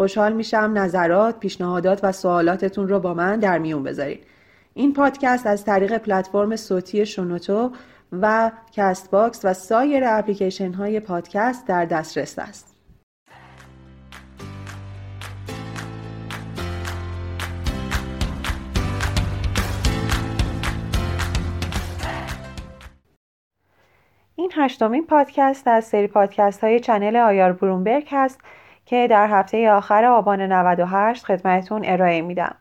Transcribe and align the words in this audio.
خوشحال 0.00 0.32
میشم 0.32 0.72
نظرات، 0.74 1.38
پیشنهادات 1.38 2.00
و 2.02 2.12
سوالاتتون 2.12 2.88
رو 2.88 3.00
با 3.00 3.14
من 3.14 3.40
در 3.40 3.58
میون 3.58 3.82
بذارید. 3.82 4.24
این 4.74 4.92
پادکست 4.92 5.46
از 5.46 5.64
طریق 5.64 5.98
پلتفرم 5.98 6.56
صوتی 6.56 7.06
شنوتو 7.06 7.70
و 8.12 8.50
کست‌باکس 8.72 9.44
و 9.44 9.54
سایر 9.54 10.04
اپلیکیشن 10.06 10.72
های 10.72 11.00
پادکست 11.00 11.66
در 11.66 11.84
دسترس 11.84 12.38
است. 12.38 12.76
این 24.34 24.52
هشتمین 24.54 25.06
پادکست 25.06 25.68
از 25.68 25.84
سری 25.84 26.06
پادکست 26.06 26.64
های 26.64 26.80
چنل 26.80 27.16
آیار 27.16 27.52
برومبرگ 27.52 28.08
هست 28.10 28.40
که 28.90 29.06
در 29.10 29.26
هفته 29.26 29.70
آخر 29.70 30.04
آبان 30.04 30.40
98 30.40 31.24
خدمتون 31.24 31.82
ارائه 31.84 32.22
میدم. 32.22 32.54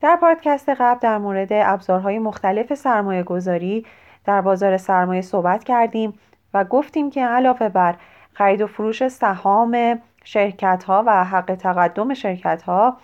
در 0.00 0.16
پادکست 0.20 0.68
قبل 0.68 0.98
در 1.00 1.18
مورد 1.18 1.48
ابزارهای 1.52 2.18
مختلف 2.18 2.74
سرمایه 2.74 3.22
گذاری 3.22 3.86
در 4.24 4.40
بازار 4.40 4.76
سرمایه 4.76 5.22
صحبت 5.22 5.64
کردیم 5.64 6.12
و 6.54 6.64
گفتیم 6.64 7.10
که 7.10 7.26
علاوه 7.26 7.68
بر 7.68 7.94
خرید 8.32 8.62
و 8.62 8.66
فروش 8.66 9.08
سهام 9.08 10.00
شرکت 10.24 10.84
ها 10.84 11.04
و 11.06 11.24
حق 11.24 11.54
تقدم 11.54 12.14
شرکت 12.14 12.62
ها 12.62 12.96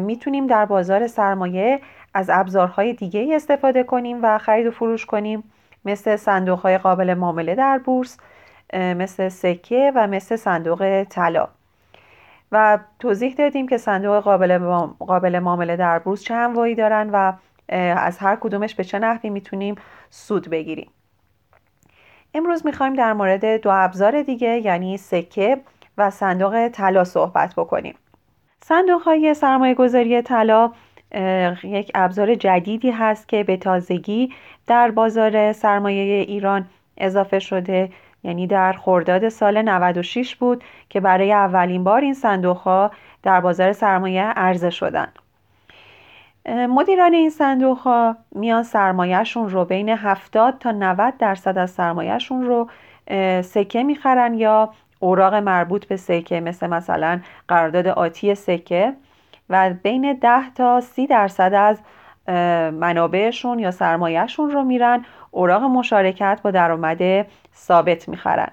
می‌تونیم 0.00 0.46
در 0.46 0.64
بازار 0.64 1.06
سرمایه 1.06 1.80
از 2.14 2.30
ابزارهای 2.32 2.92
دیگه 2.92 3.28
استفاده 3.36 3.82
کنیم 3.82 4.18
و 4.22 4.38
خرید 4.38 4.66
و 4.66 4.70
فروش 4.70 5.06
کنیم 5.06 5.44
مثل 5.84 6.16
صندوق 6.16 6.58
های 6.58 6.78
قابل 6.78 7.14
معامله 7.14 7.54
در 7.54 7.78
بورس 7.78 8.18
مثل 8.74 9.28
سکه 9.28 9.92
و 9.94 10.06
مثل 10.06 10.36
صندوق 10.36 11.04
طلا. 11.10 11.48
و 12.52 12.78
توضیح 12.98 13.34
دادیم 13.34 13.68
که 13.68 13.78
صندوق 13.78 14.20
قابل, 14.20 14.58
قابل 14.98 15.38
معامله 15.38 15.76
در 15.76 15.98
بورس 15.98 16.22
چه 16.22 16.34
انواعی 16.34 16.74
دارن 16.74 17.10
و 17.12 17.32
از 17.96 18.18
هر 18.18 18.36
کدومش 18.36 18.74
به 18.74 18.84
چه 18.84 18.98
نحوی 18.98 19.30
می‌تونیم 19.30 19.74
سود 20.10 20.50
بگیریم. 20.50 20.90
امروز 22.34 22.66
می‌خوایم 22.66 22.94
در 22.94 23.12
مورد 23.12 23.60
دو 23.60 23.70
ابزار 23.72 24.22
دیگه 24.22 24.48
یعنی 24.48 24.96
سکه 24.96 25.60
و 25.98 26.10
صندوق 26.10 26.68
طلا 26.68 27.04
صحبت 27.04 27.54
بکنیم. 27.56 27.94
صندوق 28.60 29.02
های 29.02 29.34
سرمایه 29.34 29.74
گذاری 29.74 30.22
طلا 30.22 30.72
یک 31.64 31.90
ابزار 31.94 32.34
جدیدی 32.34 32.90
هست 32.90 33.28
که 33.28 33.44
به 33.44 33.56
تازگی 33.56 34.32
در 34.66 34.90
بازار 34.90 35.52
سرمایه 35.52 36.22
ایران 36.22 36.66
اضافه 36.96 37.38
شده. 37.38 37.90
یعنی 38.24 38.46
در 38.46 38.72
خرداد 38.72 39.28
سال 39.28 39.62
96 39.62 40.36
بود 40.36 40.64
که 40.88 41.00
برای 41.00 41.32
اولین 41.32 41.84
بار 41.84 42.00
این 42.00 42.14
صندوق 42.14 42.56
ها 42.56 42.90
در 43.22 43.40
بازار 43.40 43.72
سرمایه 43.72 44.22
عرضه 44.22 44.70
شدند. 44.70 45.18
مدیران 46.46 47.14
این 47.14 47.30
صندوق 47.30 47.78
ها 47.78 48.16
میان 48.32 48.62
سرمایهشون 48.62 49.48
رو 49.48 49.64
بین 49.64 49.88
70 49.88 50.58
تا 50.58 50.70
90 50.70 51.16
درصد 51.18 51.58
از 51.58 51.70
سرمایهشون 51.70 52.42
رو 52.42 52.68
سکه 53.42 53.82
می‌خرن 53.82 54.34
یا 54.34 54.72
اوراق 55.00 55.34
مربوط 55.34 55.86
به 55.86 55.96
سکه 55.96 56.40
مثل 56.40 56.66
مثلا 56.66 57.20
قرارداد 57.48 57.86
آتی 57.86 58.34
سکه 58.34 58.92
و 59.50 59.70
بین 59.82 60.12
10 60.12 60.50
تا 60.50 60.80
30 60.80 61.06
درصد 61.06 61.54
از 61.54 61.78
منابعشون 62.72 63.58
یا 63.58 63.70
سرمایهشون 63.70 64.50
رو 64.50 64.64
میرن 64.64 65.04
اوراق 65.30 65.62
مشارکت 65.62 66.40
با 66.44 66.50
درآمد 66.50 67.26
ثابت 67.56 68.08
می‌خرن. 68.08 68.48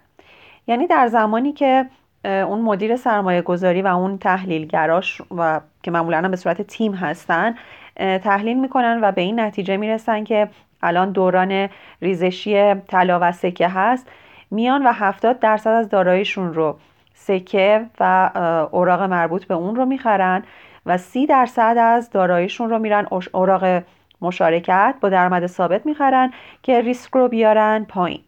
یعنی 0.68 0.88
در 0.88 1.08
زمانی 1.08 1.54
که 1.54 1.86
اون 2.26 2.62
مدیر 2.62 2.96
سرمایه 2.96 3.42
گذاری 3.42 3.82
و 3.82 3.88
اون 3.88 4.18
تحلیلگراش 4.18 5.22
و 5.38 5.60
که 5.84 5.92
معمولا 5.92 6.30
به 6.30 6.36
صورت 6.36 6.62
تیم 6.62 6.94
هستن 6.94 7.56
تحلیل 7.98 8.60
می‌کنن 8.60 9.00
و 9.02 9.12
به 9.12 9.22
این 9.22 9.40
نتیجه 9.40 9.78
می‌رسن 9.78 10.24
که 10.24 10.48
الان 10.84 11.12
دوران 11.12 11.70
ریزشی 12.02 12.76
طلا 12.76 13.20
و 13.22 13.32
سکه 13.32 13.68
هست. 13.68 14.08
میان 14.52 14.88
و 14.88 14.92
70 14.92 15.40
درصد 15.40 15.70
از 15.70 15.90
داراییشون 15.90 16.54
رو 16.54 16.78
سکه 17.14 17.86
و 18.00 18.30
اوراق 18.72 19.02
مربوط 19.02 19.46
به 19.46 19.54
اون 19.54 19.76
رو 19.76 19.86
می‌خرن 19.86 20.44
و 20.86 20.98
30 20.98 21.26
درصد 21.26 21.78
از 21.80 22.10
داراییشون 22.10 22.70
رو 22.70 22.80
میرن 22.80 23.08
اوراق 23.32 23.84
مشارکت 24.22 24.96
با 25.02 25.10
درآمد 25.10 25.46
ثابت 25.48 25.86
می‌خرن 25.86 26.32
که 26.64 26.82
ریسک 26.82 27.14
رو 27.14 27.28
بیارن 27.28 27.86
پایین. 27.90 28.22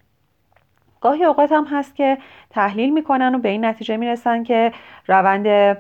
گاهی 1.02 1.24
اوقات 1.24 1.52
هم 1.52 1.66
هست 1.72 1.96
که 1.96 2.18
تحلیل 2.50 2.94
می‌کنن 2.94 3.36
و 3.36 3.40
به 3.40 3.50
این 3.50 3.66
نتیجه 3.66 3.98
می‌رسن 3.98 4.44
که 4.44 4.72
روند 5.08 5.78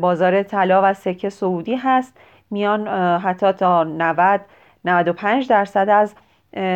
بازار 0.00 0.42
طلا 0.42 0.80
و 0.84 0.94
سکه 0.94 1.30
سعودی 1.30 1.74
هست. 1.74 2.16
میان 2.50 2.88
حتی 3.18 3.52
تا 3.52 3.84
90 3.84 4.40
95 4.84 5.48
درصد 5.48 5.88
از 5.88 6.14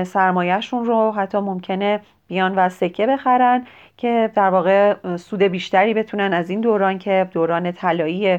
سرمایهشون 0.06 0.84
رو 0.84 1.12
حتی 1.12 1.38
ممکنه 1.38 2.00
بیان 2.26 2.54
و 2.54 2.68
سکه 2.68 3.06
بخرن 3.06 3.66
که 3.96 4.30
در 4.34 4.50
واقع 4.50 5.16
سود 5.16 5.42
بیشتری 5.42 5.94
بتونن 5.94 6.32
از 6.32 6.50
این 6.50 6.60
دوران 6.60 6.98
که 6.98 7.28
دوران 7.32 7.72
طلایی 7.72 8.38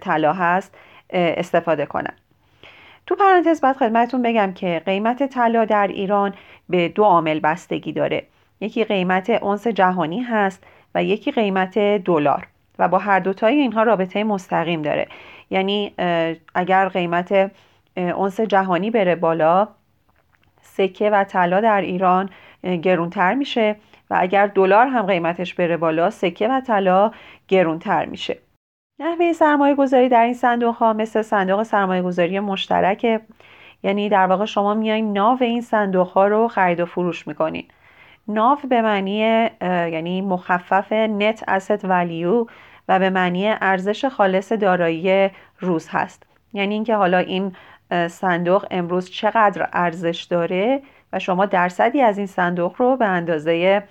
طلا 0.00 0.32
هست 0.32 0.74
استفاده 1.10 1.86
کنن. 1.86 2.14
تو 3.06 3.14
پرانتز 3.14 3.60
بعد 3.60 3.76
خدمتتون 3.76 4.22
بگم 4.22 4.52
که 4.52 4.82
قیمت 4.86 5.26
طلا 5.26 5.64
در 5.64 5.86
ایران 5.86 6.34
به 6.68 6.88
دو 6.88 7.04
عامل 7.04 7.40
بستگی 7.40 7.92
داره. 7.92 8.26
یکی 8.60 8.84
قیمت 8.84 9.30
اونس 9.30 9.66
جهانی 9.66 10.20
هست 10.20 10.64
و 10.94 11.04
یکی 11.04 11.30
قیمت 11.30 11.78
دلار 11.78 12.46
و 12.78 12.88
با 12.88 12.98
هر 12.98 13.18
دوتای 13.18 13.54
اینها 13.54 13.82
رابطه 13.82 14.24
مستقیم 14.24 14.82
داره. 14.82 15.08
یعنی 15.50 15.94
اگر 16.54 16.88
قیمت 16.88 17.50
اونس 17.96 18.40
جهانی 18.40 18.90
بره 18.90 19.14
بالا 19.14 19.68
سکه 20.62 21.10
و 21.10 21.24
طلا 21.24 21.60
در 21.60 21.80
ایران 21.80 22.30
گرونتر 22.82 23.34
میشه 23.34 23.76
و 24.10 24.16
اگر 24.20 24.46
دلار 24.46 24.86
هم 24.86 25.06
قیمتش 25.06 25.54
بره 25.54 25.76
بالا 25.76 26.10
سکه 26.10 26.48
و 26.48 26.60
طلا 26.60 27.12
گرونتر 27.48 28.04
میشه. 28.04 28.38
نحوه 29.02 29.32
سرمایه 29.32 29.74
گذاری 29.74 30.08
در 30.08 30.22
این 30.24 30.34
صندوق 30.34 30.74
ها 30.74 30.92
مثل 30.92 31.22
صندوق 31.22 31.62
سرمایه 31.62 32.02
گذاری 32.02 32.40
مشترکه 32.40 33.20
یعنی 33.82 34.08
در 34.08 34.26
واقع 34.26 34.44
شما 34.44 34.74
میایین 34.74 35.12
ناو 35.12 35.38
این 35.40 35.60
صندوق 35.60 36.08
ها 36.08 36.26
رو 36.26 36.48
خرید 36.48 36.80
و 36.80 36.86
فروش 36.86 37.26
می‌کنین. 37.26 37.64
ناو 38.28 38.58
به 38.68 38.82
معنی 38.82 39.18
یعنی 39.60 40.20
مخفف 40.20 40.92
نت 40.92 41.44
asset 41.44 41.80
value 41.80 42.50
و 42.88 42.98
به 42.98 43.10
معنی 43.10 43.48
ارزش 43.48 44.04
خالص 44.04 44.52
دارایی 44.52 45.30
روز 45.58 45.88
هست. 45.90 46.26
یعنی 46.52 46.74
اینکه 46.74 46.94
حالا 46.94 47.18
این 47.18 47.52
صندوق 48.08 48.66
امروز 48.70 49.10
چقدر 49.10 49.68
ارزش 49.72 50.22
داره؟ 50.22 50.82
و 51.12 51.18
شما 51.18 51.46
درصدی 51.46 52.02
از 52.02 52.18
این 52.18 52.26
صندوق 52.26 52.74
رو 52.78 52.96
به 52.96 53.06
اندازه 53.06 53.82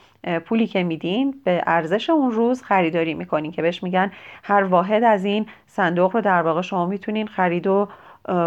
پولی 0.46 0.68
که 0.68 0.84
میدین 0.84 1.42
به 1.44 1.64
ارزش 1.68 2.10
اون 2.10 2.32
روز 2.32 2.64
خریداری 2.64 3.14
می‌کنین 3.14 3.52
که 3.52 3.62
بهش 3.62 3.84
میگن 3.84 4.12
هر 4.44 4.64
واحد 4.64 5.04
از 5.04 5.26
این 5.26 5.46
صندوق 5.68 6.16
رو 6.16 6.22
در 6.22 6.42
واقع 6.42 6.62
شما 6.62 6.86
می‌تونین 6.86 7.28
خرید 7.28 7.68
و 7.68 7.88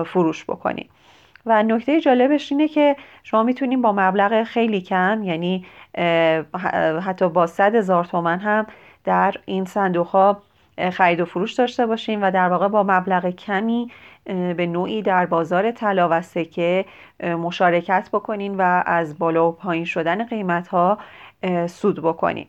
فروش 0.06 0.44
بکنین. 0.44 0.88
و 1.47 1.62
نکته 1.62 2.00
جالبش 2.00 2.53
اینه 2.53 2.69
که 2.69 2.97
شما 3.23 3.43
می‌تونین 3.43 3.82
با 3.82 3.93
مبلغ 3.93 4.43
خیلی 4.43 4.81
کم 4.81 5.23
یعنی 5.23 5.67
حتی 7.03 7.29
با 7.29 7.47
صد 7.47 7.75
هزار 7.75 8.05
تومن 8.05 8.38
هم 8.38 8.67
در 9.05 9.35
این 9.44 9.65
صندوق 9.65 10.06
ها 10.06 10.43
خرید 10.93 11.21
و 11.21 11.25
فروش 11.25 11.53
داشته 11.53 11.87
باشیم 11.87 12.23
و 12.23 12.31
در 12.31 12.49
واقع 12.49 12.69
با 12.69 12.82
مبلغ 12.82 13.31
کمی 13.31 13.91
به 14.26 14.67
نوعی 14.67 15.03
در 15.03 15.26
بازار 15.26 15.71
طلا 15.71 16.09
و 16.11 16.23
سکه 16.23 16.85
مشارکت 17.21 18.09
بکنین 18.12 18.56
و 18.56 18.82
از 18.87 19.19
بالا 19.19 19.49
و 19.49 19.53
پایین 19.53 19.85
شدن 19.85 20.26
قیمت 20.26 20.69
ها 20.69 20.99
سود 21.67 22.03
بکنین. 22.03 22.47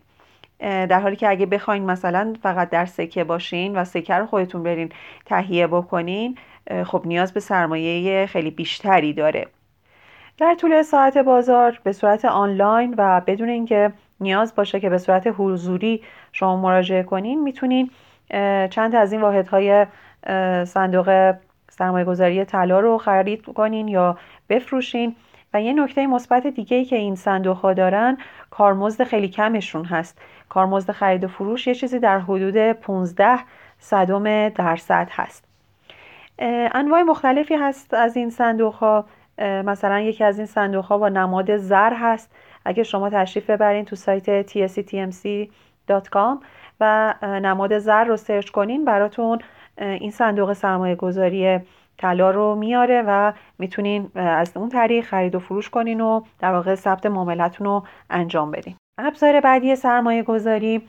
در 0.60 1.00
حالی 1.00 1.16
که 1.16 1.30
اگه 1.30 1.46
بخواین 1.46 1.86
مثلا 1.86 2.34
فقط 2.44 2.70
در 2.70 2.86
سکه 2.86 3.24
باشین 3.24 3.78
و 3.78 3.86
سکه 3.86 4.14
رو 4.14 4.26
خودتون 4.26 4.64
برین 4.64 4.90
تهیه 5.26 5.68
بکنین 5.68 6.38
خب 6.86 7.02
نیاز 7.06 7.34
به 7.34 7.40
سرمایه 7.40 8.26
خیلی 8.26 8.52
بیشتری 8.52 9.14
داره. 9.14 9.48
در 10.38 10.56
طول 10.56 10.82
ساعت 10.82 11.18
بازار 11.18 11.80
به 11.84 11.92
صورت 11.92 12.26
آنلاین 12.26 12.96
و 12.98 13.22
بدون 13.28 13.50
اینکه 13.50 13.94
نیاز 14.20 14.56
باشه 14.56 14.80
که 14.80 14.90
به 14.90 14.98
صورت 14.98 15.34
حضوری 15.38 16.04
شما 16.32 16.58
مراجعه 16.58 17.04
کنین 17.04 17.44
می‌تونین 17.44 17.90
چند 18.70 18.96
از 18.96 19.12
این 19.12 19.22
واحدهای 19.22 19.86
صندوق 20.66 21.36
سرمایه 21.78 22.06
گذاری 22.06 22.46
طلا 22.46 22.80
رو 22.80 22.98
خرید 22.98 23.46
کنین 23.46 23.88
یا 23.88 24.18
بفروشین. 24.50 25.16
و 25.54 25.62
یه 25.62 25.74
نکته 25.74 26.08
مثبت 26.08 26.48
دیگه 26.48 26.78
ای 26.78 26.86
که 26.86 26.96
این 26.96 27.16
صندوق 27.16 27.58
ها 27.58 27.74
دارن 27.74 28.18
کارمزد 28.50 29.04
خیلی 29.04 29.30
کمشون 29.30 29.86
هست. 29.86 30.22
کارمزد 30.50 30.92
خرید 30.92 31.24
و 31.24 31.28
فروش 31.28 31.68
یه 31.68 31.76
چیزی 31.76 32.00
در 32.00 32.20
حدود 32.20 32.72
15 32.72 33.40
صدم 33.80 34.50
درصد 34.50 35.08
هست. 35.12 35.48
انواع 36.40 37.02
مختلفی 37.02 37.56
هست 37.56 37.94
از 37.94 38.18
این 38.18 38.30
صندوق 38.30 38.74
ها 38.74 39.06
مثلا 39.40 40.00
یکی 40.00 40.24
از 40.24 40.38
این 40.38 40.48
صندوق 40.48 40.86
ها 40.86 40.98
با 40.98 41.10
نماد 41.10 41.58
زر 41.58 41.94
هست. 41.94 42.36
اگه 42.66 42.84
شما 42.84 43.10
تشریف 43.10 43.50
ببرین 43.50 43.86
تو 43.86 43.96
سایت 43.96 44.48
tsctmc.com 44.48 46.44
و 46.80 47.14
نماد 47.22 47.78
زر 47.78 48.04
رو 48.04 48.18
سرچ 48.18 48.50
کنین 48.50 48.86
براتون 48.86 49.40
این 49.78 50.12
صندوق 50.12 50.54
سرمایه 50.54 50.96
گذاری 50.96 51.60
طلا 51.98 52.32
رو 52.32 52.56
میاره 52.56 53.04
و 53.08 53.34
می‌تونین 53.60 54.12
از 54.16 54.58
اون 54.58 54.70
طریق 54.70 55.06
خرید 55.06 55.36
و 55.36 55.40
فروش 55.40 55.70
کنین 55.70 56.02
و 56.02 56.22
در 56.40 56.52
واقع 56.52 56.76
ثبت 56.76 57.06
معاملتون 57.06 57.68
رو 57.68 57.84
انجام 58.10 58.52
بدین. 58.52 58.76
ابزار 58.98 59.42
بعدی 59.42 59.76
سرمایه 59.76 60.24
گذاری 60.24 60.82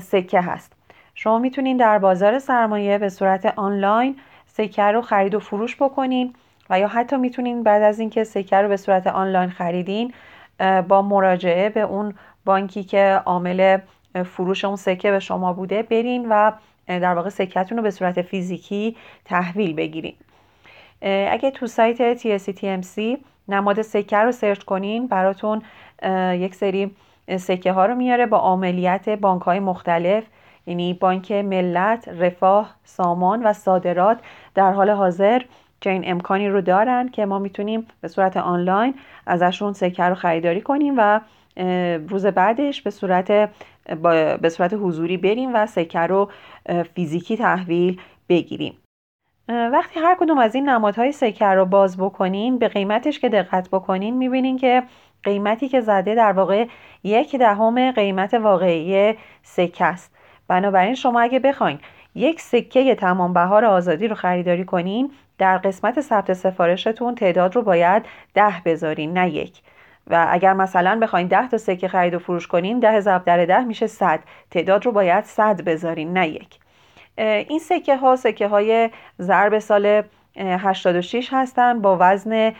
سکه 0.00 0.40
هست. 0.40 0.72
شما 1.14 1.38
می‌تونین 1.38 1.76
در 1.76 1.98
بازار 1.98 2.38
سرمایه 2.38 2.98
به 2.98 3.08
صورت 3.08 3.46
آنلاین 3.58 4.16
سکه 4.46 4.82
رو 4.82 5.02
خرید 5.02 5.34
و 5.34 5.40
فروش 5.40 5.76
بکنین 5.76 6.34
و 6.70 6.80
یا 6.80 6.88
حتی 6.88 7.16
می‌تونین 7.16 7.62
بعد 7.62 7.82
از 7.82 7.98
اینکه 7.98 8.24
سکه 8.24 8.56
رو 8.56 8.68
به 8.68 8.76
صورت 8.76 9.06
آنلاین 9.06 9.50
خریدین 9.50 10.12
با 10.88 11.02
مراجعه 11.02 11.68
به 11.68 11.80
اون 11.80 12.14
بانکی 12.44 12.84
که 12.84 13.22
عامل 13.26 13.78
فروش 14.24 14.64
اون 14.64 14.76
سکه 14.76 15.10
به 15.10 15.18
شما 15.18 15.52
بوده 15.52 15.82
برین 15.82 16.26
و 16.30 16.52
در 16.86 17.14
واقع 17.14 17.28
سکتون 17.28 17.78
رو 17.78 17.82
به 17.84 17.90
صورت 17.90 18.22
فیزیکی 18.22 18.96
تحویل 19.24 19.74
بگیرین. 19.74 20.14
اگه 21.02 21.50
تو 21.50 21.66
سایت 21.66 22.18
TSCTMC 22.18 23.18
نماد 23.48 23.82
سکه 23.82 24.16
رو 24.16 24.32
سرچ 24.32 24.62
کنین 24.62 25.06
براتون 25.06 25.62
یک 26.32 26.54
سری 26.54 26.90
سکه 27.36 27.72
ها 27.72 27.86
رو 27.86 27.94
میاره 27.94 28.26
با 28.26 28.38
عملیات 28.38 29.08
بانک 29.08 29.42
های 29.42 29.60
مختلف 29.60 30.24
یعنی 30.66 30.94
بانک 30.94 31.32
ملت، 31.32 32.08
رفاه، 32.08 32.74
سامان 32.84 33.42
و 33.42 33.52
صادرات. 33.52 34.18
در 34.54 34.72
حال 34.72 34.90
حاضر 34.90 35.42
چنین 35.80 36.10
امکانی 36.10 36.48
رو 36.48 36.60
دارن 36.60 37.08
که 37.08 37.26
ما 37.26 37.38
می‌تونیم 37.38 37.86
به 38.00 38.08
صورت 38.08 38.36
آنلاین 38.36 38.94
ازشون 39.26 39.72
سکه 39.72 40.02
رو 40.04 40.14
خریداری 40.14 40.60
کنیم 40.60 40.94
و 40.96 41.20
روز 42.08 42.26
بعدش 42.26 42.82
به 42.82 42.90
صورت 42.90 43.50
به 44.40 44.48
صورت 44.48 44.74
حضوری 44.74 45.16
بریم 45.16 45.54
و 45.54 45.66
سکه 45.66 45.98
رو 45.98 46.30
فیزیکی 46.94 47.36
تحویل 47.36 48.00
بگیریم. 48.28 48.78
وقتی 49.48 50.00
هر 50.00 50.16
کدوم 50.20 50.38
از 50.38 50.54
این 50.54 50.68
نمادهای 50.68 51.12
سکه 51.12 51.46
رو 51.46 51.64
باز 51.66 51.96
بکنین 51.96 52.58
به 52.58 52.68
قیمتش 52.68 53.18
که 53.18 53.28
دقت 53.28 53.68
بکنین 53.70 54.16
می‌بینین 54.16 54.56
که 54.56 54.82
قیمتی 55.22 55.68
که 55.68 55.80
زده 55.80 56.14
در 56.14 56.32
واقع 56.32 56.66
یک 57.04 57.36
دهم 57.36 57.92
قیمت 57.92 58.34
واقعی 58.34 59.14
سکه 59.42 59.84
است. 59.84 60.16
بنابراین 60.48 60.94
شما 60.94 61.20
اگه 61.20 61.38
بخواین 61.38 61.78
یک 62.14 62.40
سکه 62.40 62.94
تمام 62.94 63.32
بهار 63.32 63.64
آزادی 63.64 64.08
رو 64.08 64.14
خریداری 64.14 64.64
کنین 64.64 65.12
در 65.38 65.58
قسمت 65.58 66.00
ثبت 66.00 66.32
سفارشتون 66.32 67.14
تعداد 67.14 67.56
رو 67.56 67.62
باید 67.62 68.02
ده 68.34 68.62
بذارین 68.64 69.18
نه 69.18 69.30
یک. 69.30 69.62
و 70.06 70.26
اگر 70.30 70.52
مثلا 70.52 70.98
بخواین 71.02 71.26
ده 71.26 71.48
تا 71.48 71.58
سکه 71.58 71.88
خرید 71.88 72.14
و 72.14 72.18
فروش 72.18 72.46
کنین 72.46 72.80
ده 72.80 73.00
ضرب 73.00 73.24
در 73.24 73.44
ده 73.44 73.64
میشه 73.64 73.86
صد. 73.86 74.20
تعداد 74.50 74.86
رو 74.86 74.92
باید 74.92 75.24
صد 75.24 75.60
بذارین 75.62 76.12
نه 76.12 76.28
یک. 76.28 76.58
این 77.18 77.58
سکه 77.58 77.96
ها 77.96 78.16
سکه 78.16 78.48
های 78.48 78.90
ضرب 79.20 79.58
سال 79.58 80.02
86 80.36 81.28
هستن 81.32 81.80
با 81.80 81.96
وزن 82.00 82.52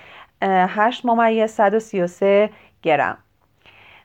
8 0.43 1.07
ممیز 1.07 1.51
133 1.51 2.51
گرم. 2.83 3.19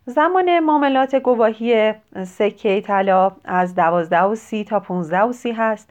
زمان 0.06 0.59
معاملات 0.59 1.15
گواهی 1.15 1.94
سکه 2.24 2.81
طلا 2.81 3.31
از 3.45 3.75
12 3.75 4.21
و 4.21 4.36
30 4.36 4.63
تا 4.63 4.80
15 4.80 5.21
و 5.21 5.33
30 5.33 5.51
هست. 5.51 5.89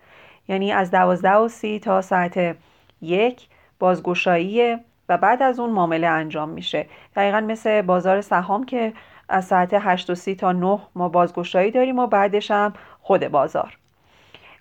یعنی 0.48 0.72
از 0.72 0.90
12 0.90 1.32
و 1.32 1.48
30 1.48 1.78
تا 1.78 2.00
ساعت 2.00 2.56
یک 3.02 3.48
بازگشایی 3.78 4.76
و 5.08 5.18
بعد 5.18 5.42
از 5.42 5.60
اون 5.60 5.70
معامله 5.70 6.06
انجام 6.06 6.48
میشه. 6.48 6.86
دقیقا 7.16 7.40
مثل 7.40 7.82
بازار 7.82 8.20
سهام 8.20 8.64
که 8.64 8.92
از 9.28 9.44
ساعت 9.44 9.70
8 9.72 10.10
و 10.10 10.14
30 10.14 10.34
تا 10.34 10.52
9 10.52 10.78
ما 10.94 11.08
بازگشایی 11.08 11.70
داریم 11.70 11.98
و 11.98 12.06
بعدش 12.06 12.50
هم 12.50 12.72
خود 13.00 13.28
بازار. 13.28 13.78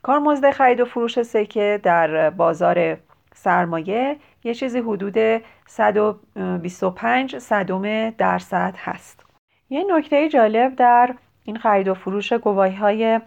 کارمزد 0.04 0.52
خرید 0.52 0.80
و 0.80 0.86
فروش 0.86 1.22
سکه 1.22 1.80
در 1.84 2.30
بازار 2.30 2.98
سرمایه 3.34 4.18
یه 4.44 4.54
چیزی 4.54 4.80
حدود 4.80 5.42
125 5.66 7.38
صدم 7.38 8.10
درصد 8.10 8.76
هست. 8.78 9.26
یه 9.70 9.84
نکته 9.90 10.30
جالب 10.30 10.76
در 10.76 11.16
این 11.44 11.58
خرید 11.58 11.88
و 11.88 11.94
فروش 11.94 12.34
گواهی 12.34 12.76
های 12.76 13.20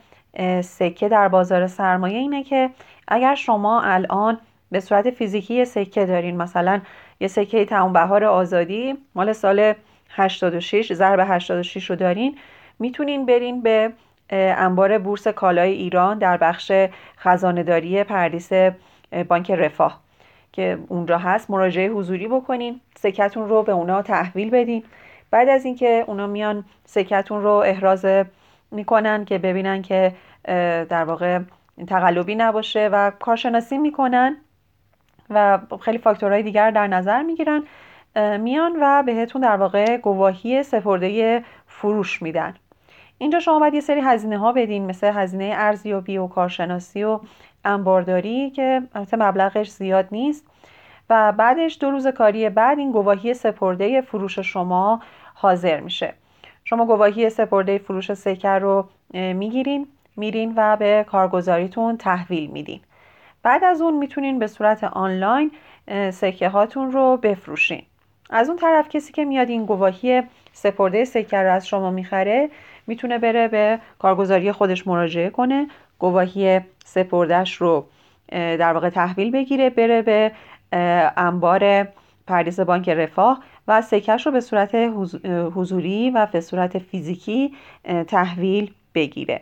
سکه 0.62 1.08
در 1.08 1.28
بازار 1.28 1.67
سرمایه 1.67 2.19
اینه 2.19 2.43
که 2.43 2.70
اگر 3.08 3.34
شما 3.34 3.81
الان 3.82 4.38
به 4.70 4.81
صورت 4.81 5.11
فیزیکی 5.11 5.64
سکه 5.64 6.06
دارین 6.06 6.37
مثلا 6.37 6.81
یه 7.20 7.28
سکه 7.28 7.64
تمام 7.64 7.93
بهار 7.93 8.25
آزادی. 8.25 8.94
مال 9.14 9.32
سال 9.32 9.75
86 10.11 10.93
ضرب 10.93 11.20
86 11.28 11.90
رو 11.90 11.96
دارین. 11.96 12.38
می‌تونین 12.78 13.26
برین 13.26 13.62
به 13.62 13.93
انبار 14.31 14.99
بورس 14.99 15.28
کالای 15.28 15.72
ایران 15.72 16.19
در 16.19 16.37
بخش 16.37 16.72
خزانهداری 17.19 18.05
پردیس 18.05 18.50
بانک 19.28 19.50
رفاه 19.50 20.00
که 20.52 20.78
اونجا 20.88 21.19
هست. 21.19 21.50
مراجعه 21.50 21.88
حضوری 21.88 22.28
بکنین 22.28 22.81
سکتون 22.99 23.49
رو 23.49 23.62
به 23.62 23.72
اونا 23.72 24.02
تحویل 24.02 24.50
بدین. 24.50 24.84
بعد 25.31 25.49
از 25.49 25.64
اینکه 25.64 26.05
اونا 26.06 26.26
میان 26.26 26.64
سکتون 26.84 27.43
رو 27.43 27.50
احراز 27.50 28.06
می‌کنن 28.70 29.25
که 29.25 29.38
ببینن 29.38 29.82
که 29.82 30.12
در 30.88 31.05
واقع 31.05 31.38
تقلبی 31.86 32.34
نباشه 32.34 32.89
و 32.93 33.10
کارشناسی 33.10 33.79
می‌کنن 33.79 34.36
و 35.31 35.58
خیلی 35.81 35.99
فاکتورهای 35.99 36.43
دیگر 36.43 36.70
در 36.70 36.87
نظر 36.87 37.22
می‌گیرن 37.22 37.63
میان 38.41 38.72
و 38.81 39.03
بهتون 39.03 39.43
در 39.43 39.56
واقع 39.56 39.96
گواهی 39.96 40.63
سپرده 40.63 41.43
فروش 41.67 42.22
میدن. 42.22 42.55
اینجا 43.19 43.41
شما 43.41 43.58
باید 43.58 43.75
یه 43.75 43.81
سری 43.81 44.01
هزینه 44.01 44.39
ها 44.39 44.53
بدین 44.53 44.87
مثل 44.87 45.13
هزینه 45.15 45.53
ارزیابی 45.56 46.19
و 46.19 46.27
کارشناسی 46.27 47.05
و 47.05 47.20
انبارداری 47.65 48.51
که 48.51 48.82
البته 48.94 49.17
مبلغش 49.17 49.70
زیاد 49.70 50.08
نیست. 50.13 50.46
و 51.10 51.32
بعدش 51.32 51.79
دو 51.81 51.91
روز 51.91 52.06
کاری 52.06 52.49
بعد 52.49 52.79
این 52.79 52.93
گواهی 52.93 53.34
سپرده 53.34 54.01
فروش 54.01 54.39
شما 54.39 55.01
حاضر 55.34 55.81
میشه. 55.81 56.15
شما 56.65 56.87
گواهی 56.87 57.31
سپرده 57.31 57.79
فروش 57.79 58.15
سکر 58.15 58.58
رو 58.58 58.89
می‌گیرین 59.13 59.87
میرین 60.17 60.53
و 60.56 60.77
به 60.77 61.05
کارگزاریتون 61.08 61.96
تحویل 61.96 62.51
میدین. 62.51 62.81
بعد 63.43 63.65
از 63.65 63.81
اون 63.81 63.94
می‌تونین 63.94 64.39
به 64.39 64.47
صورت 64.47 64.85
آنلاین 64.85 65.53
سکه 66.11 66.49
هاتون 66.49 66.93
رو 66.93 67.17
بفروشین. 67.17 67.82
از 68.31 68.49
اون 68.49 68.59
طرف 68.59 68.89
کسی 68.89 69.13
که 69.13 69.25
میاد 69.25 69.49
این 69.49 69.65
گواهی 69.65 70.23
سپرده 70.53 71.05
سکه 71.05 71.37
رو 71.37 71.53
از 71.53 71.69
شما 71.69 71.91
می‌خره 71.91 72.51
می‌تونه 72.87 73.19
بره 73.19 73.49
به 73.49 73.79
کارگزاری 73.99 74.53
خودش 74.53 74.87
مراجعه 74.87 75.31
کنه 75.31 75.69
گواهی 75.99 76.61
سپردهش 76.85 77.55
رو 77.55 77.87
در 78.32 78.73
واقع 78.73 78.89
تحویل 78.89 79.31
بگیره 79.31 79.70
بره 79.70 80.03
به 80.03 80.32
انبار 81.17 81.89
پردیس 82.27 82.61
بانک 82.61 82.89
رفاه 82.89 83.43
و 83.69 83.82
سکش 83.82 84.27
رو 84.27 84.32
به 84.32 84.41
صورت 84.41 84.75
حضوری 85.55 86.11
و 86.11 86.27
به 86.32 86.41
صورت 86.41 86.79
فیزیکی 86.79 87.55
تحویل 88.09 88.73
بگیره. 88.94 89.41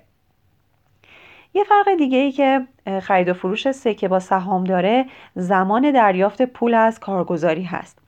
یه 1.55 1.65
فرق 1.65 1.95
دیگه 1.99 2.19
ای 2.19 2.33
که 2.33 2.67
خرید 3.03 3.29
و 3.29 3.35
فروش 3.35 3.71
سکه 3.71 4.09
با 4.09 4.21
سهام 4.21 4.65
داره 4.65 5.07
زمان 5.35 5.91
دریافت 5.91 6.43
پول 6.43 6.75
از 6.75 7.01
کارگزاری 7.01 7.63
هست. 7.63 7.99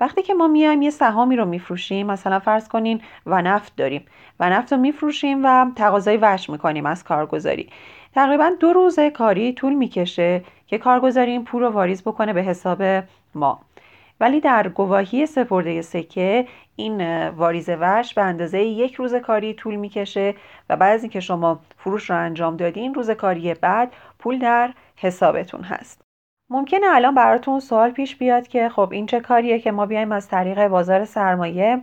وقتی 0.00 0.22
که 0.22 0.34
ما 0.34 0.48
میایم 0.48 0.82
یه 0.82 0.90
سهامی 0.90 1.36
رو 1.36 1.44
میفروشیم 1.44 2.06
مثلا 2.06 2.38
فرض 2.38 2.68
کنین 2.68 3.00
و 3.26 3.42
نفت 3.42 3.76
داریم. 3.76 4.04
و 4.40 4.50
نفت 4.50 4.72
رو 4.72 4.78
میفروشیم 4.78 5.44
و 5.44 5.66
تقاضای 5.76 6.18
وش 6.22 6.50
می‌کنیم 6.50 6.86
از 6.86 7.04
کارگزاری. 7.04 7.68
تقریبا 8.14 8.52
دو 8.60 8.72
روز 8.72 8.98
کاری 9.00 9.52
طول 9.52 9.72
می‌کشه 9.72 10.42
که 10.66 10.78
کارگزاری 10.78 11.30
این 11.30 11.44
پول 11.44 11.62
رو 11.62 11.70
واریز 11.70 12.02
بکنه 12.02 12.32
به 12.32 12.42
حساب 12.42 12.82
ما. 13.34 13.60
ولی 14.22 14.40
در 14.40 14.68
گواهی 14.68 15.26
سپرده 15.26 15.82
سکه 15.82 16.46
این 16.76 17.28
واریز 17.28 17.70
وش 17.80 18.14
به 18.14 18.22
اندازه 18.22 18.62
یک 18.62 18.94
روز 18.94 19.14
کاری 19.14 19.54
طول 19.54 19.74
می‌کشه 19.74 20.34
و 20.70 20.76
بعد 20.76 20.94
از 20.94 21.02
اینکه 21.02 21.20
شما 21.20 21.60
فروش 21.76 22.10
رو 22.10 22.16
انجام 22.16 22.56
دادین 22.56 22.94
روز 22.94 23.10
کاری 23.10 23.54
بعد 23.54 23.92
پول 24.18 24.38
در 24.38 24.74
حسابتون 24.96 25.60
هست. 25.60 26.02
ممکنه 26.50 26.86
الان 26.90 27.14
براتون 27.14 27.60
سوال 27.60 27.90
پیش 27.90 28.16
بیاد 28.16 28.48
که 28.48 28.68
خب 28.68 28.88
این 28.92 29.06
چه 29.06 29.20
کاریه 29.20 29.58
که 29.58 29.72
ما 29.72 29.86
بیایم 29.86 30.12
از 30.12 30.28
طریق 30.28 30.68
بازار 30.68 31.04
سرمایه 31.04 31.82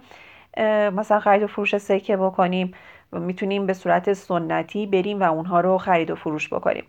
مثلا 0.93 1.19
خرید 1.19 1.43
و 1.43 1.47
فروش 1.47 1.77
سکه 1.77 2.17
بکنیم 2.17 2.73
می‌تونیم 3.11 3.65
به 3.65 3.73
صورت 3.73 4.13
سنتی 4.13 4.87
بریم 4.87 5.19
و 5.19 5.23
اونها 5.23 5.61
رو 5.61 5.77
خرید 5.77 6.11
و 6.11 6.15
فروش 6.15 6.53
بکنیم. 6.53 6.83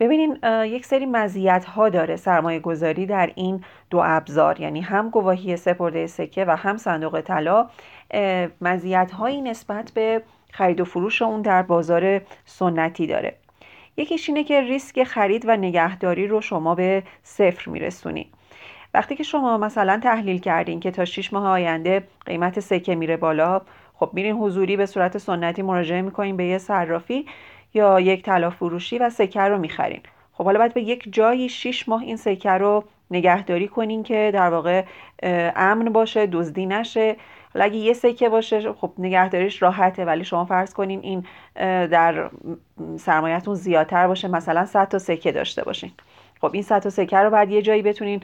ببینین 0.00 0.38
یک 0.64 0.86
سری 0.86 1.06
مزیت 1.06 1.64
ها 1.64 1.88
داره 1.88 2.16
سرمایه 2.16 2.60
گذاری 2.60 3.06
در 3.06 3.30
این 3.34 3.64
دو 3.90 4.02
ابزار. 4.04 4.60
یعنی 4.60 4.80
هم 4.80 5.10
گواهی 5.10 5.56
سپرده 5.56 6.06
سکه 6.06 6.44
و 6.44 6.56
هم 6.56 6.76
صندوق 6.76 7.20
طلا. 7.20 7.66
مزیت 8.60 9.12
هایی 9.12 9.40
نسبت 9.40 9.90
به 9.94 10.22
خرید 10.52 10.80
و 10.80 10.84
فروش 10.84 11.22
اون 11.22 11.42
در 11.42 11.62
بازار 11.62 12.20
سنتی 12.44 13.06
داره. 13.06 13.34
یکیش 13.96 14.28
اینه 14.28 14.44
که 14.44 14.60
ریسک 14.60 15.04
خرید 15.04 15.44
و 15.48 15.56
نگهداری 15.56 16.26
رو 16.26 16.40
شما 16.40 16.74
به 16.74 17.02
صفر 17.22 17.70
میرسونی. 17.70 18.30
وقتی 18.94 19.16
که 19.16 19.22
شما 19.22 19.58
مثلا 19.58 20.00
تحلیل 20.02 20.38
کردین 20.38 20.80
که 20.80 20.90
تا 20.90 21.04
6 21.04 21.32
ماه 21.32 21.48
آینده 21.48 22.02
قیمت 22.26 22.60
سکه 22.60 22.94
میره 22.94 23.16
بالا 23.16 23.60
خب 23.94 24.10
میرین 24.12 24.36
حضوری 24.36 24.76
به 24.76 24.86
صورت 24.86 25.18
سنتی 25.18 25.62
مراجعه 25.62 26.02
می‌کنین 26.02 26.36
به 26.36 26.44
یه 26.44 26.58
صرافی. 26.58 27.26
یا 27.76 28.00
یک 28.00 28.22
طلا 28.22 28.50
فروشی 28.50 28.98
و 28.98 29.10
سکه 29.10 29.40
رو 29.40 29.58
می‌خرین. 29.58 30.00
خب 30.32 30.44
حالا 30.44 30.58
باید 30.58 30.74
به 30.74 30.82
یک 30.82 31.08
جایی 31.12 31.48
6 31.48 31.88
ماه 31.88 32.02
این 32.02 32.16
سکه 32.16 32.50
رو 32.50 32.84
نگهداری 33.10 33.68
کنین 33.68 34.02
که 34.02 34.30
در 34.34 34.50
واقع 34.50 34.84
امن 35.56 35.92
باشه 35.92 36.26
دزدی 36.26 36.66
نشه. 36.66 37.16
حالا 37.54 37.64
اگه 37.64 37.76
یه 37.76 37.92
سکه 37.92 38.28
باشه 38.28 38.72
خب 38.72 38.92
نگهداریش 38.98 39.62
راحته 39.62 40.04
ولی 40.04 40.24
شما 40.24 40.44
فرض 40.44 40.74
کنین 40.74 41.00
این 41.00 41.26
در 41.86 42.30
سرمایهتون 42.98 43.54
زیادتر 43.54 44.06
باشه 44.06 44.28
مثلا 44.28 44.66
100 44.66 44.88
تا 44.88 44.98
سکه 44.98 45.32
داشته 45.32 45.64
باشین. 45.64 45.92
خب 46.40 46.50
این 46.52 46.62
100 46.62 46.78
تا 46.78 46.90
سکه 46.90 47.18
رو 47.18 47.30
بعد 47.30 47.50
یه 47.50 47.62
جایی 47.62 47.82
بتونین 47.82 48.20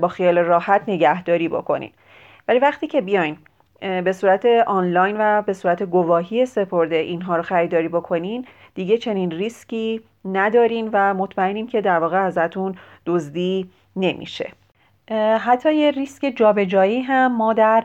با 0.00 0.08
خیال 0.08 0.38
راحت 0.38 0.82
نگهداری 0.88 1.48
بکنین. 1.48 1.90
ولی 2.48 2.58
وقتی 2.58 2.86
که 2.86 3.00
بیاین 3.00 3.36
به 3.80 4.12
صورت 4.12 4.46
آنلاین 4.66 5.16
و 5.18 5.42
به 5.42 5.52
صورت 5.52 5.82
گواهی 5.82 6.46
سپرده 6.46 6.96
اینها 6.96 7.36
رو 7.36 7.42
خریداری 7.42 7.88
بکنین. 7.88 8.46
دیگه 8.74 8.98
چنین 8.98 9.30
ریسکی 9.30 10.00
ندارین 10.24 10.90
و 10.92 11.14
مطمئنین 11.14 11.66
که 11.66 11.80
در 11.80 11.98
واقع 11.98 12.16
ازتون 12.16 12.74
دزدی 13.06 13.70
نمیشه. 13.96 14.52
حتی 15.40 15.74
یه 15.74 15.90
ریسک 15.90 16.32
جابجایی 16.36 17.00
هم 17.00 17.36
ما 17.36 17.52
در 17.52 17.84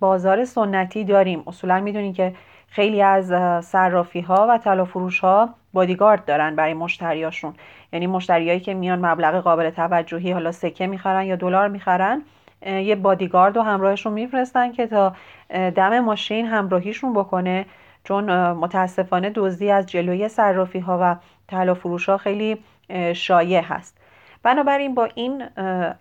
بازار 0.00 0.44
سنتی 0.44 1.04
داریم. 1.04 1.42
اصولا 1.46 1.80
می‌دونین 1.80 2.12
که 2.12 2.32
خیلی 2.68 3.02
از 3.02 3.32
صرافی 3.64 4.20
ها 4.20 4.46
و 4.50 4.58
تلافروش 4.58 5.20
ها 5.20 5.54
بادیگارد 5.72 6.24
دارن 6.24 6.56
برای 6.56 6.74
مشتریاشون. 6.74 7.54
یعنی 7.92 8.06
مشتریایی 8.06 8.60
که 8.60 8.74
میان 8.74 9.06
مبلغ 9.06 9.34
قابل 9.34 9.70
توجهی 9.70 10.32
حالا 10.32 10.52
سکه 10.52 10.86
می‌خرن 10.86 11.24
یا 11.24 11.36
دلار 11.36 11.68
می‌خرن 11.68 12.22
یه 12.64 12.94
بادیگارد 12.94 13.56
رو 13.56 13.62
همراهشون 13.62 14.12
میفرستن 14.12 14.72
که 14.72 14.86
تا 14.86 15.16
دم 15.50 16.00
ماشین 16.00 16.46
همراهیشون 16.46 17.12
بکنه 17.12 17.66
چون 18.04 18.52
متاسفانه 18.52 19.30
دزدی 19.34 19.70
از 19.70 19.86
جلوی 19.86 20.28
صرافی 20.28 20.78
ها 20.78 20.98
و 21.02 21.16
طلا 21.48 21.74
فروش 21.74 22.08
ها 22.08 22.16
خیلی 22.16 22.58
شایع 23.14 23.60
هست. 23.60 23.98
بنابراین 24.42 24.94
با 24.94 25.08
این 25.14 25.44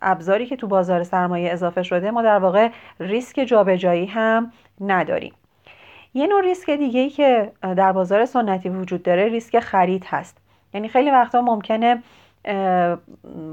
ابزاری 0.02 0.46
که 0.46 0.56
تو 0.56 0.68
بازار 0.68 1.04
سرمایه 1.04 1.52
اضافه 1.52 1.84
شده 1.84 2.12
ما 2.12 2.22
در 2.22 2.40
واقع 2.40 2.70
ریسک 3.00 3.40
جابجایی 3.40 4.06
هم 4.06 4.52
نداریم. 4.82 5.34
یه 6.14 6.28
نوع 6.28 6.42
ریسک 6.42 6.70
دیگه 6.70 7.00
ای 7.00 7.10
که 7.10 7.52
در 7.62 7.92
بازار 7.92 8.26
سنتی 8.26 8.70
وجود 8.70 9.04
داره 9.04 9.28
ریسک 9.28 9.60
خرید 9.60 10.06
هست. 10.10 10.38
یعنی 10.74 10.88
خیلی 10.88 11.12
وقتا 11.12 11.42
ممکنه 11.42 12.04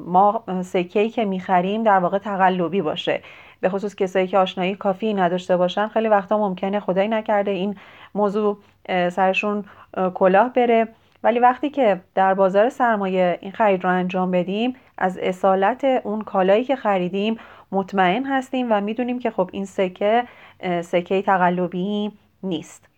ما 0.06 0.44
سکه‌ای 0.64 1.10
که 1.10 1.24
می‌خریم 1.24 1.82
در 1.82 1.98
واقع 1.98 2.18
تقلبی 2.18 2.82
باشه. 2.82 3.22
به 3.60 3.68
خصوص 3.68 3.94
کسایی 3.94 4.26
که 4.26 4.38
آشنایی 4.38 4.74
کافی 4.74 5.14
نداشته 5.14 5.56
باشن 5.56 5.88
خیلی 5.88 6.08
وقتا 6.08 6.38
ممکنه 6.38 6.80
خدایی 6.80 7.08
نکرده 7.08 7.50
این 7.50 7.76
موضوع 8.14 8.58
سرشون 8.88 9.64
کلاه 10.14 10.52
بره. 10.52 10.88
ولی 11.22 11.38
وقتی 11.38 11.70
که 11.70 12.00
در 12.14 12.34
بازار 12.34 12.68
سرمایه 12.68 13.38
این 13.40 13.52
خرید 13.52 13.84
رو 13.84 13.90
انجام 13.90 14.30
بدیم 14.30 14.76
از 14.98 15.18
اصالت 15.18 15.84
اون 15.84 16.20
کالایی 16.22 16.64
که 16.64 16.76
خریدیم 16.76 17.36
مطمئن 17.72 18.24
هستیم 18.24 18.66
و 18.72 18.80
می‌دونیم 18.80 19.18
که 19.18 19.30
خب 19.30 19.50
این 19.52 19.64
سکه 19.64 20.24
سکه 20.82 21.22
تقلبی 21.22 22.12
نیست. 22.42 22.88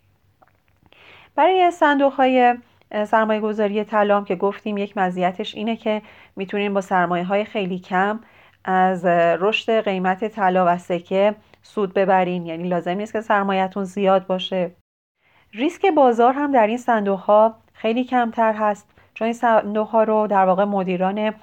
برای 1.37 1.71
صندوق 1.71 2.13
های 2.13 2.55
سرمایه 3.07 3.41
گذاری 3.41 3.85
طلام 3.85 4.25
که 4.25 4.37
گفتیم 4.37 4.79
یک 4.79 4.97
مزیتش 4.97 5.55
اینه 5.55 5.77
که 5.77 6.03
می‌تونین 6.37 6.75
با 6.75 6.81
سرمایه 6.81 7.25
های 7.25 7.45
خیلی 7.45 7.79
کم 7.79 8.21
از 8.65 9.05
رشد 9.41 9.81
قیمت 9.85 10.29
طلا 10.29 10.65
و 10.67 10.79
سکه 10.79 11.35
سود 11.63 11.95
ببرین 11.95 12.47
یعنی 12.47 12.69
لازم 12.69 12.91
نیست 12.91 13.13
که 13.13 13.21
سرمایهتون 13.21 13.85
زیاد 13.85 14.27
باشه. 14.27 14.71
ریسک 15.53 15.87
بازار 15.97 16.33
هم 16.33 16.53
در 16.53 16.67
این 16.67 16.77
صندوق 16.77 17.19
ها 17.19 17.55
خیلی 17.73 18.05
کمتر 18.05 18.53
هست 18.53 18.91
چون 19.15 19.25
این 19.25 19.35
صندوق 19.35 19.89
ها 19.89 20.03
رو 20.03 20.27
در 20.27 20.45
واقع 20.47 20.65
مدیران 20.65 21.35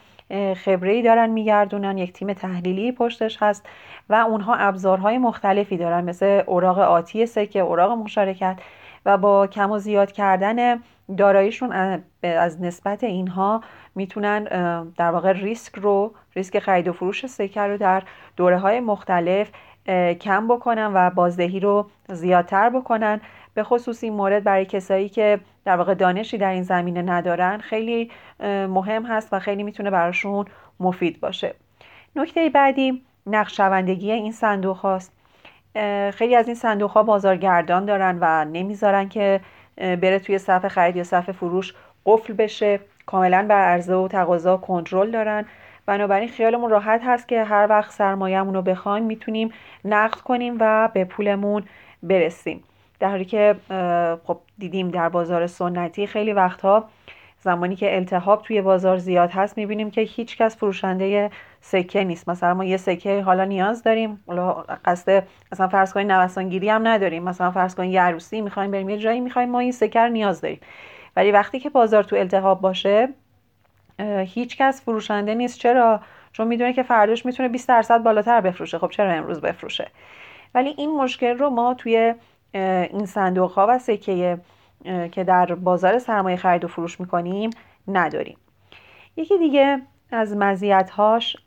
خبره 0.56 1.02
دارن 1.02 1.30
میگردونن 1.30 1.98
یک 1.98 2.14
تیم 2.14 2.34
تحلیلی 2.34 2.92
پشتش 2.92 3.38
هست 3.44 3.66
و 4.10 4.14
اونها 4.16 4.56
ابزارهای 4.56 5.18
مختلفی 5.18 5.78
دارن 5.78 6.04
مثل 6.04 6.44
اوراق 6.46 6.80
آتی 6.80 7.26
سکه 7.26 7.60
اوراق 7.60 7.92
مشارکت. 7.92 8.60
و 9.10 9.18
با 9.18 9.48
کم 9.48 9.72
و 9.72 9.78
زیاد 9.78 10.12
کردن 10.12 10.80
داراییشون 11.18 12.02
از 12.24 12.62
نسبت 12.62 13.04
اینها 13.04 13.62
می‌تونن 13.96 14.44
در 14.98 15.12
واقع 15.12 15.32
ریسک 15.32 15.76
رو 15.76 16.14
ریسک 16.36 16.60
خرید 16.60 16.88
و 16.88 16.94
فروش 16.94 17.26
سکه 17.26 17.62
رو 17.62 17.78
در 17.78 18.04
دوره 18.38 18.58
های 18.58 18.80
مختلف 18.80 19.52
کم 20.22 20.48
بکنن 20.48 20.92
و 20.94 21.10
بازدهی 21.10 21.60
رو 21.60 21.90
زیادتر 22.10 22.70
بکنن. 22.70 23.22
به 23.54 23.64
خصوص 23.64 24.04
این 24.04 24.14
مورد 24.14 24.44
برای 24.44 24.66
کسایی 24.66 25.10
که 25.10 25.40
در 25.66 25.78
واقع 25.78 25.94
دانشی 25.94 26.38
در 26.38 26.52
این 26.52 26.64
زمینه 26.64 27.02
ندارن 27.02 27.58
خیلی 27.58 28.12
مهم 28.70 29.06
هست 29.06 29.34
و 29.34 29.40
خیلی 29.40 29.64
می‌تونه 29.64 29.92
براشون 29.92 30.46
مفید 30.80 31.20
باشه. 31.20 31.56
نکته 32.16 32.50
بعدی 32.50 33.04
نقشوندگی 33.28 34.12
این 34.12 34.32
صندوق 34.32 34.78
هاست. 34.78 35.19
خیلی 36.14 36.36
از 36.36 36.48
این 36.48 36.56
صندوق 36.56 36.92
ها 36.92 37.04
بازارگردان 37.04 37.86
دارن 37.86 38.18
و 38.22 38.46
نمی‌ذارن 38.46 39.10
که 39.10 39.42
بره 39.78 40.20
توی 40.20 40.38
صفحه 40.38 40.70
خرید 40.70 40.96
یا 40.96 41.04
صفحه 41.04 41.32
فروش 41.32 41.74
قفل 42.06 42.34
بشه. 42.34 42.80
کاملا 43.06 43.46
بر 43.50 43.62
عرضه 43.62 43.96
و 43.96 44.08
تقاضا 44.08 44.58
کنترل 44.58 45.12
دارن. 45.12 45.46
بنابراین 45.86 46.30
خیالمون 46.30 46.70
راحت 46.70 47.02
هست 47.06 47.28
که 47.28 47.44
هر 47.44 47.68
وقت 47.70 47.92
سرمایهمون 47.92 48.54
رو 48.54 48.62
بخوایم 48.62 49.04
می‌تونیم 49.04 49.52
نقد 49.86 50.20
کنیم 50.20 50.58
و 50.60 50.90
به 50.94 51.06
پولمون 51.06 51.64
برسیم. 52.04 52.64
در 53.00 53.10
حالی 53.10 53.26
که 53.26 53.56
خب 54.24 54.38
دیدیم 54.58 54.90
در 54.90 55.10
بازار 55.10 55.48
سنتی 55.48 56.08
خیلی 56.08 56.34
وقتها 56.34 56.90
زمانی 57.42 57.76
که 57.76 57.96
التهاب 57.96 58.42
توی 58.42 58.62
بازار 58.62 58.98
زیاد 58.98 59.32
هست 59.32 59.58
می‌بینیم 59.58 59.92
که 59.92 60.02
هیچ 60.02 60.38
کس 60.38 60.58
فروشنده 60.58 61.32
سکه 61.62 62.04
نیست. 62.04 62.30
مثلا 62.30 62.54
ما 62.54 62.66
یه 62.66 62.78
سکه 62.78 63.22
حالا 63.22 63.46
نیاز 63.46 63.84
داریم 63.84 64.24
حالا 64.28 64.52
قصد 64.86 65.24
مثلا 65.52 65.68
فرض 65.68 65.94
کنید 65.94 66.12
نوسانگیری 66.12 66.70
هم 66.70 66.88
نداریم. 66.88 67.24
مثلا 67.24 67.52
فرض 67.52 67.76
کنید 67.76 67.94
یه 67.94 68.02
عروسی 68.02 68.42
می‌خوایم 68.42 68.72
بریم 68.72 68.90
یه 68.90 68.98
جایی 68.98 69.20
می‌خوایم 69.20 69.50
ما 69.50 69.60
این 69.60 69.72
سکه 69.72 70.00
رو 70.00 70.10
نیاز 70.10 70.42
داریم. 70.42 70.60
ولی 71.16 71.32
وقتی 71.32 71.60
که 71.60 71.70
بازار 71.70 72.04
تو 72.04 72.16
التهاب 72.16 72.62
باشه 72.62 73.10
هیچ 74.26 74.58
کس 74.58 74.82
فروشنده 74.82 75.36
نیست. 75.36 75.60
چرا؟ 75.60 76.00
چون 76.32 76.48
می‌دونه 76.48 76.74
که 76.74 76.84
فرداش 76.84 77.26
می‌تونه 77.26 77.50
20 77.50 77.70
درصد 77.70 78.04
بالاتر 78.04 78.42
بفروشه. 78.42 78.78
خب 78.78 78.90
چرا 78.90 79.12
امروز 79.12 79.42
بفروشه؟ 79.42 79.88
ولی 80.56 80.74
این 80.78 80.96
مشکل 80.96 81.38
رو 81.38 81.50
ما 81.50 81.74
توی 81.74 82.14
این 82.54 83.06
صندوق 83.06 83.52
ها 83.52 83.68
و 83.70 83.80
سکه 83.80 84.38
که 85.12 85.24
در 85.24 85.46
بازار 85.56 86.00
سرمایه 86.00 86.38
خرید 86.38 86.64
و 86.64 86.68
فروش 86.68 87.00
می‌کنیم 87.00 87.50
نداریم. 87.88 88.38
یکی 89.18 89.38
دیگه 89.38 89.82
از 90.12 90.38
مزیت‌هاش 90.38 91.38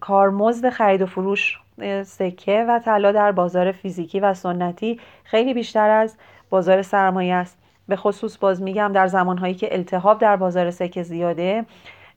کارمزد 0.00 0.68
خرید 0.68 1.02
و 1.02 1.06
فروش 1.06 1.58
سکه 2.02 2.64
و 2.68 2.78
طلا 2.84 3.12
در 3.12 3.32
بازار 3.32 3.72
فیزیکی 3.72 4.20
و 4.20 4.34
سنتی 4.34 5.00
خیلی 5.24 5.54
بیشتر 5.54 5.90
از 5.90 6.16
بازار 6.50 6.82
سرمایه 6.82 7.34
است. 7.34 7.58
به 7.88 7.96
خصوص 7.96 8.38
باز 8.38 8.62
میگم 8.62 8.92
در 8.94 9.06
زمانهایی 9.06 9.54
که 9.54 9.74
التهاب 9.74 10.18
در 10.18 10.36
بازار 10.36 10.70
سکه 10.70 11.02
زیاده 11.02 11.64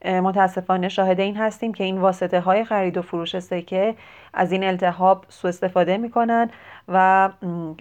متاسفانه 0.06 0.90
شاهد 0.90 1.20
این 1.20 1.38
هستیم 1.38 1.74
که 1.74 1.84
این 1.84 1.98
واسطه 1.98 2.40
های 2.40 2.64
خرید 2.66 2.98
و 2.98 3.02
فروش 3.02 3.40
سکه 3.40 3.96
از 4.34 4.52
این 4.52 4.64
التهاب 4.64 5.26
سوء 5.30 5.50
استفاده 5.50 5.98
می‌کنن 5.98 6.50
و 6.88 7.30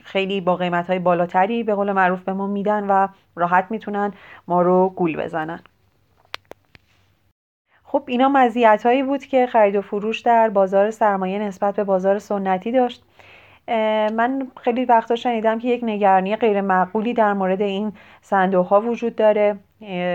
خیلی 0.03 0.41
با 0.41 0.57
قیمت 0.57 0.87
های 0.87 0.99
بالاتری 0.99 1.63
به 1.63 1.75
قول 1.75 1.93
معروف 1.93 2.23
به 2.23 2.33
ما 2.33 2.47
میدن 2.47 2.85
و 2.85 3.09
راحت 3.37 3.67
می‌تونن 3.71 4.13
ما 4.49 4.63
رو 4.63 4.89
گول 4.89 5.17
بزنن. 5.17 5.61
خب 7.85 8.03
اینا 8.07 8.29
مزیت 8.29 8.87
هایی 8.87 9.03
بود 9.03 9.25
که 9.25 9.47
خرید 9.47 9.77
و 9.77 9.83
فروش 9.83 10.21
در 10.21 10.49
بازار 10.49 10.91
سرمایه 10.91 11.39
نسبت 11.39 11.77
به 11.77 11.85
بازار 11.85 12.19
سنتی 12.19 12.73
داشت. 12.73 13.05
من 14.17 14.47
خیلی 14.61 14.85
وقتا 14.85 15.17
شنیدم 15.17 15.59
که 15.59 15.69
یک 15.69 15.81
نگرانی 15.85 16.37
غیر 16.37 16.61
معقولی 16.61 17.15
در 17.15 17.33
مورد 17.33 17.63
این 17.63 17.93
صندوق 18.23 18.67
ها 18.67 18.81
وجود 18.81 19.17
داره. 19.17 19.57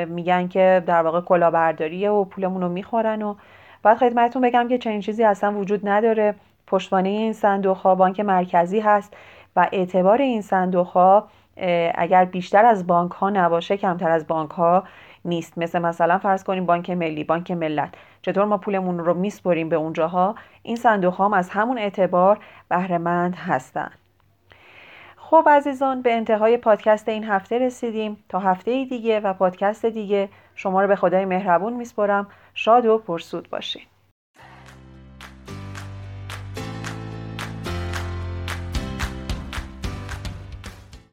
میگن 0.06 0.48
که 0.48 0.84
در 0.86 1.02
واقع 1.02 1.22
کلاهبرداریه 1.22 2.10
و 2.10 2.26
پولمون 2.26 2.62
رو 2.62 2.70
می‌خورن 2.70 3.22
و 3.22 3.36
باید 3.84 3.98
خدمتتون 3.98 4.42
بگم 4.42 4.68
که 4.68 4.78
چنین 4.78 5.02
چیزی 5.02 5.24
اصلا 5.24 5.54
وجود 5.54 5.90
نداره. 5.90 6.36
پشتوانه 6.68 7.10
این 7.10 7.34
صندوق 7.34 7.78
ها 7.78 7.96
بانک 7.96 8.20
مرکزی 8.20 8.80
هست 8.80 9.14
و 9.56 9.60
و 9.60 9.68
اعتبار 9.72 10.22
این 10.22 10.42
صندوق 10.42 10.88
ها 10.88 11.28
اگر 11.96 12.26
بیشتر 12.26 12.66
از 12.66 12.88
بانک 12.88 13.12
ها 13.12 13.30
نباشه 13.30 13.78
کمتر 13.78 14.10
از 14.10 14.28
بانک 14.28 14.52
ها 14.52 14.84
نیست. 15.26 15.58
مثل 15.58 15.80
مثلا 15.80 16.18
فرض 16.18 16.44
کنیم 16.44 16.66
بانک 16.66 16.90
ملی 16.90 17.24
بانک 17.24 17.52
ملت. 17.52 17.94
چطور 18.22 18.46
ما 18.46 18.58
پولمون 18.58 19.00
رو 19.00 19.14
میسپریم 19.14 19.70
به 19.70 19.76
اونجاها؟ 19.76 20.36
این 20.64 20.76
صندوق 20.76 21.14
ها 21.14 21.26
هم 21.26 21.34
از 21.34 21.50
همون 21.50 21.78
اعتبار 21.78 22.40
بهرهمند 22.70 23.36
هستند 23.36 23.98
خب 25.30 25.48
عزیزان 25.50 26.02
به 26.02 26.14
انتهای 26.14 26.58
پادکست 26.58 27.10
این 27.10 27.24
هفته 27.24 27.60
رسیدیم. 27.60 28.24
تا 28.30 28.40
هفته 28.40 28.86
دیگه 28.86 29.20
و 29.20 29.34
پادکست 29.34 29.86
دیگه 29.86 30.30
شما 30.56 30.82
رو 30.82 30.88
به 30.88 30.96
خدای 30.96 31.26
مهربون 31.26 31.74
میسپرم 31.74 32.28
شاد 32.54 32.86
و 32.86 32.98
پرسود 32.98 33.50
باشین. 33.50 33.82